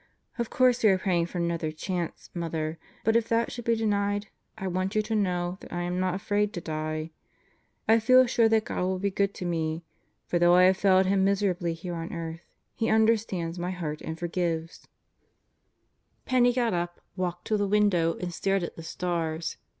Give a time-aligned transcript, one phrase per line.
[0.39, 4.29] "Of course we are praying for another chance, Mother; but if that should be denied,
[4.57, 7.11] I want you to know that I am not afraid to die....
[7.87, 9.83] I feel sure that God will be good to me;
[10.25, 14.17] for though I have failed Him miserably here on earth, He understands my heart and
[14.17, 14.87] forgives."
[16.31, 18.63] 90 God Goes to Murderer's Row Penney got up, walked to the window and stared
[18.63, 19.57] at the stars.